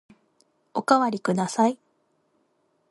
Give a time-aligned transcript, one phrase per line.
[0.73, 1.77] おかわりください。